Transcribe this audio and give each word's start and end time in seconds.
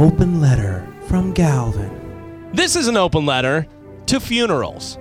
Open 0.00 0.40
letter 0.40 0.88
from 1.02 1.30
Galvin. 1.34 2.50
This 2.54 2.74
is 2.74 2.88
an 2.88 2.96
open 2.96 3.26
letter 3.26 3.66
to 4.06 4.18
funerals. 4.18 4.98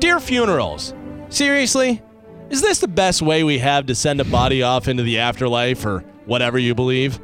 Dear 0.00 0.18
funerals, 0.18 0.94
seriously, 1.28 2.02
is 2.50 2.60
this 2.60 2.80
the 2.80 2.88
best 2.88 3.22
way 3.22 3.44
we 3.44 3.58
have 3.58 3.86
to 3.86 3.94
send 3.94 4.20
a 4.20 4.24
body 4.24 4.60
off 4.60 4.88
into 4.88 5.04
the 5.04 5.20
afterlife 5.20 5.86
or 5.86 6.00
whatever 6.26 6.58
you 6.58 6.74
believe? 6.74 7.20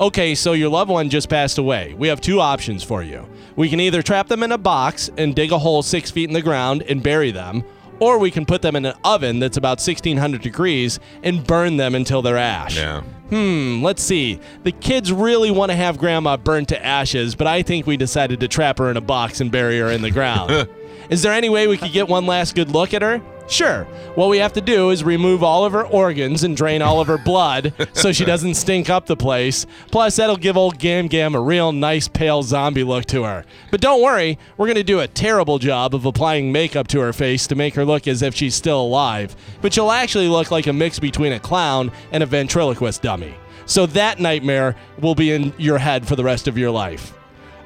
Okay, 0.00 0.34
so 0.34 0.52
your 0.52 0.68
loved 0.68 0.90
one 0.90 1.10
just 1.10 1.28
passed 1.28 1.58
away. 1.58 1.94
We 1.94 2.08
have 2.08 2.20
two 2.20 2.40
options 2.40 2.82
for 2.82 3.04
you. 3.04 3.24
We 3.54 3.68
can 3.68 3.78
either 3.78 4.02
trap 4.02 4.26
them 4.26 4.42
in 4.42 4.50
a 4.50 4.58
box 4.58 5.10
and 5.16 5.36
dig 5.36 5.52
a 5.52 5.58
hole 5.58 5.84
six 5.84 6.10
feet 6.10 6.28
in 6.28 6.34
the 6.34 6.42
ground 6.42 6.82
and 6.88 7.04
bury 7.04 7.30
them, 7.30 7.62
or 8.00 8.18
we 8.18 8.32
can 8.32 8.44
put 8.44 8.62
them 8.62 8.74
in 8.74 8.84
an 8.84 8.96
oven 9.04 9.38
that's 9.38 9.58
about 9.58 9.78
1600 9.78 10.42
degrees 10.42 10.98
and 11.22 11.46
burn 11.46 11.76
them 11.76 11.94
until 11.94 12.20
they're 12.20 12.36
ash. 12.36 12.76
Yeah. 12.76 13.04
Hmm, 13.30 13.82
let's 13.82 14.02
see. 14.02 14.40
The 14.64 14.72
kids 14.72 15.12
really 15.12 15.50
want 15.50 15.70
to 15.70 15.76
have 15.76 15.98
grandma 15.98 16.36
burnt 16.36 16.68
to 16.70 16.84
ashes, 16.84 17.34
but 17.34 17.46
I 17.46 17.62
think 17.62 17.86
we 17.86 17.96
decided 17.96 18.40
to 18.40 18.48
trap 18.48 18.78
her 18.78 18.90
in 18.90 18.96
a 18.96 19.02
box 19.02 19.40
and 19.40 19.50
bury 19.50 19.78
her 19.78 19.90
in 19.90 20.02
the 20.02 20.10
ground. 20.10 20.68
Is 21.10 21.22
there 21.22 21.32
any 21.32 21.48
way 21.48 21.66
we 21.66 21.76
could 21.76 21.92
get 21.92 22.08
one 22.08 22.26
last 22.26 22.54
good 22.54 22.70
look 22.70 22.94
at 22.94 23.02
her? 23.02 23.20
Sure. 23.48 23.84
What 24.14 24.28
we 24.28 24.38
have 24.38 24.52
to 24.54 24.60
do 24.60 24.90
is 24.90 25.02
remove 25.02 25.42
all 25.42 25.64
of 25.64 25.72
her 25.72 25.86
organs 25.86 26.44
and 26.44 26.54
drain 26.56 26.82
all 26.82 27.00
of 27.00 27.06
her 27.06 27.16
blood 27.16 27.72
so 27.94 28.12
she 28.12 28.24
doesn't 28.26 28.54
stink 28.54 28.90
up 28.90 29.06
the 29.06 29.16
place. 29.16 29.66
Plus, 29.90 30.16
that'll 30.16 30.36
give 30.36 30.56
old 30.56 30.78
Gam 30.78 31.06
Gam 31.06 31.34
a 31.34 31.40
real 31.40 31.72
nice 31.72 32.08
pale 32.08 32.42
zombie 32.42 32.84
look 32.84 33.06
to 33.06 33.24
her. 33.24 33.44
But 33.70 33.80
don't 33.80 34.02
worry, 34.02 34.38
we're 34.56 34.66
going 34.66 34.76
to 34.76 34.82
do 34.82 35.00
a 35.00 35.08
terrible 35.08 35.58
job 35.58 35.94
of 35.94 36.04
applying 36.04 36.52
makeup 36.52 36.88
to 36.88 37.00
her 37.00 37.14
face 37.14 37.46
to 37.46 37.54
make 37.54 37.74
her 37.74 37.86
look 37.86 38.06
as 38.06 38.20
if 38.20 38.34
she's 38.34 38.54
still 38.54 38.82
alive. 38.82 39.34
But 39.62 39.72
she'll 39.72 39.90
actually 39.90 40.28
look 40.28 40.50
like 40.50 40.66
a 40.66 40.72
mix 40.72 40.98
between 40.98 41.32
a 41.32 41.40
clown 41.40 41.90
and 42.12 42.22
a 42.22 42.26
ventriloquist 42.26 43.00
dummy. 43.00 43.34
So 43.64 43.86
that 43.86 44.20
nightmare 44.20 44.76
will 45.00 45.14
be 45.14 45.32
in 45.32 45.54
your 45.56 45.78
head 45.78 46.06
for 46.06 46.16
the 46.16 46.24
rest 46.24 46.48
of 46.48 46.58
your 46.58 46.70
life. 46.70 47.14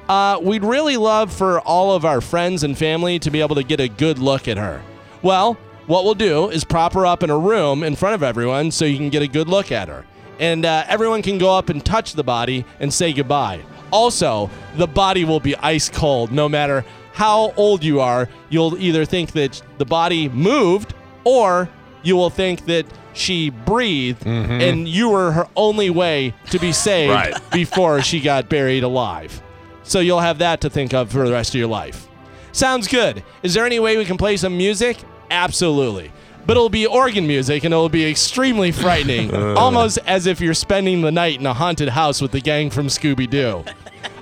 Uh, 0.07 0.39
we'd 0.41 0.63
really 0.63 0.97
love 0.97 1.31
for 1.31 1.59
all 1.61 1.93
of 1.93 2.05
our 2.05 2.21
friends 2.21 2.63
and 2.63 2.77
family 2.77 3.19
to 3.19 3.31
be 3.31 3.41
able 3.41 3.55
to 3.55 3.63
get 3.63 3.79
a 3.79 3.87
good 3.87 4.19
look 4.19 4.47
at 4.47 4.57
her. 4.57 4.81
Well, 5.21 5.57
what 5.87 6.03
we'll 6.03 6.13
do 6.13 6.49
is 6.49 6.63
prop 6.63 6.93
her 6.93 7.05
up 7.05 7.23
in 7.23 7.29
a 7.29 7.37
room 7.37 7.83
in 7.83 7.95
front 7.95 8.15
of 8.15 8.23
everyone 8.23 8.71
so 8.71 8.85
you 8.85 8.97
can 8.97 9.09
get 9.09 9.21
a 9.21 9.27
good 9.27 9.47
look 9.47 9.71
at 9.71 9.87
her. 9.87 10.05
And 10.39 10.65
uh, 10.65 10.85
everyone 10.87 11.21
can 11.21 11.37
go 11.37 11.55
up 11.55 11.69
and 11.69 11.85
touch 11.85 12.13
the 12.13 12.23
body 12.23 12.65
and 12.79 12.93
say 12.93 13.13
goodbye. 13.13 13.61
Also, 13.91 14.49
the 14.75 14.87
body 14.87 15.23
will 15.25 15.39
be 15.39 15.55
ice 15.57 15.89
cold 15.89 16.31
no 16.31 16.49
matter 16.49 16.83
how 17.13 17.53
old 17.57 17.83
you 17.83 17.99
are. 18.01 18.27
You'll 18.49 18.77
either 18.79 19.05
think 19.05 19.31
that 19.33 19.61
the 19.77 19.85
body 19.85 20.29
moved 20.29 20.93
or 21.23 21.69
you 22.01 22.15
will 22.15 22.31
think 22.31 22.65
that 22.65 22.85
she 23.13 23.51
breathed 23.51 24.25
and 24.25 24.87
you 24.87 25.09
were 25.09 25.31
her 25.33 25.47
only 25.55 25.91
way 25.91 26.33
to 26.49 26.57
be 26.57 26.71
saved 26.71 27.11
Right. 27.11 27.35
before 27.51 28.01
she 28.01 28.19
got 28.19 28.49
buried 28.49 28.83
alive. 28.83 29.39
So 29.83 29.99
you'll 29.99 30.19
have 30.21 30.39
that 30.39 30.61
to 30.61 30.69
think 30.71 30.93
of 30.95 31.11
for 31.11 31.25
the 31.27 31.31
rest 31.33 31.53
of 31.53 31.59
your 31.59 31.67
life. 31.67 32.07
Sounds 32.51 32.87
good. 32.87 33.23
Is 33.43 33.53
there 33.53 33.65
any 33.65 33.79
way 33.79 33.97
we 33.97 34.05
can 34.05 34.17
play 34.17 34.37
some 34.37 34.57
music? 34.57 34.97
Absolutely. 35.31 36.11
But 36.45 36.57
it'll 36.57 36.69
be 36.69 36.85
organ 36.85 37.25
music 37.25 37.63
and 37.63 37.73
it'll 37.73 37.87
be 37.89 38.05
extremely 38.05 38.71
frightening, 38.71 39.33
almost 39.57 39.97
as 40.05 40.25
if 40.25 40.41
you're 40.41 40.53
spending 40.53 41.01
the 41.01 41.11
night 41.11 41.39
in 41.39 41.45
a 41.45 41.53
haunted 41.53 41.89
house 41.89 42.21
with 42.21 42.31
the 42.31 42.41
gang 42.41 42.69
from 42.69 42.87
Scooby 42.87 43.29
Doo. 43.29 43.63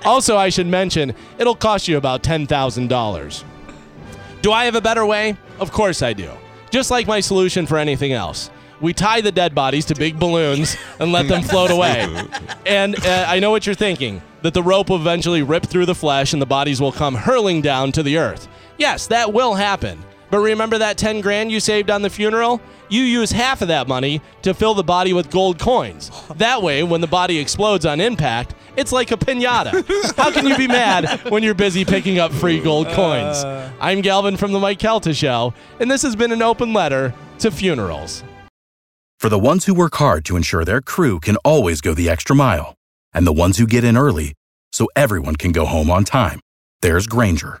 Also, 0.04 0.36
I 0.36 0.48
should 0.48 0.66
mention, 0.66 1.14
it'll 1.38 1.54
cost 1.54 1.86
you 1.86 1.96
about 1.96 2.24
$10,000. 2.24 3.44
Do 4.40 4.50
I 4.52 4.64
have 4.64 4.74
a 4.74 4.80
better 4.80 5.06
way? 5.06 5.36
Of 5.60 5.70
course 5.70 6.02
I 6.02 6.12
do. 6.12 6.30
Just 6.70 6.90
like 6.90 7.06
my 7.06 7.20
solution 7.20 7.66
for 7.66 7.78
anything 7.78 8.12
else. 8.12 8.50
We 8.80 8.92
tie 8.94 9.20
the 9.20 9.30
dead 9.30 9.54
bodies 9.54 9.84
to 9.86 9.94
big 9.94 10.18
balloons 10.18 10.76
and 10.98 11.12
let 11.12 11.28
them 11.28 11.42
float 11.42 11.70
away. 11.76 12.08
And 12.66 12.96
uh, 13.06 13.26
I 13.28 13.38
know 13.38 13.52
what 13.52 13.64
you're 13.64 13.76
thinking 13.76 14.22
that 14.42 14.54
the 14.54 14.62
rope 14.62 14.88
will 14.90 14.96
eventually 14.96 15.42
rip 15.42 15.64
through 15.66 15.86
the 15.86 15.94
flesh 15.94 16.32
and 16.32 16.42
the 16.42 16.46
bodies 16.46 16.80
will 16.80 16.90
come 16.92 17.14
hurling 17.14 17.60
down 17.60 17.92
to 17.92 18.02
the 18.02 18.18
earth. 18.18 18.48
Yes, 18.78 19.06
that 19.06 19.32
will 19.32 19.54
happen. 19.54 20.02
But 20.32 20.40
remember 20.40 20.78
that 20.78 20.96
10 20.96 21.20
grand 21.20 21.52
you 21.52 21.60
saved 21.60 21.90
on 21.90 22.00
the 22.00 22.08
funeral? 22.08 22.58
You 22.88 23.02
use 23.02 23.30
half 23.30 23.60
of 23.60 23.68
that 23.68 23.86
money 23.86 24.22
to 24.40 24.54
fill 24.54 24.72
the 24.72 24.82
body 24.82 25.12
with 25.12 25.30
gold 25.30 25.58
coins. 25.58 26.10
That 26.36 26.62
way, 26.62 26.82
when 26.82 27.02
the 27.02 27.06
body 27.06 27.38
explodes 27.38 27.84
on 27.84 28.00
impact, 28.00 28.54
it's 28.74 28.92
like 28.92 29.10
a 29.10 29.18
pinata. 29.18 29.84
How 30.16 30.30
can 30.30 30.46
you 30.46 30.56
be 30.56 30.66
mad 30.66 31.30
when 31.30 31.42
you're 31.42 31.52
busy 31.52 31.84
picking 31.84 32.18
up 32.18 32.32
free 32.32 32.60
gold 32.60 32.86
coins? 32.88 33.44
Uh. 33.44 33.70
I'm 33.78 34.00
Galvin 34.00 34.38
from 34.38 34.52
The 34.52 34.58
Mike 34.58 34.78
Calta 34.78 35.12
Show, 35.12 35.52
and 35.78 35.90
this 35.90 36.00
has 36.00 36.16
been 36.16 36.32
an 36.32 36.40
open 36.40 36.72
letter 36.72 37.12
to 37.40 37.50
funerals. 37.50 38.24
For 39.20 39.28
the 39.28 39.38
ones 39.38 39.66
who 39.66 39.74
work 39.74 39.96
hard 39.96 40.24
to 40.24 40.36
ensure 40.36 40.64
their 40.64 40.80
crew 40.80 41.20
can 41.20 41.36
always 41.44 41.82
go 41.82 41.92
the 41.92 42.08
extra 42.08 42.34
mile, 42.34 42.74
and 43.12 43.26
the 43.26 43.34
ones 43.34 43.58
who 43.58 43.66
get 43.66 43.84
in 43.84 43.98
early 43.98 44.32
so 44.72 44.88
everyone 44.96 45.36
can 45.36 45.52
go 45.52 45.66
home 45.66 45.90
on 45.90 46.04
time, 46.04 46.40
there's 46.80 47.06
Grainger, 47.06 47.60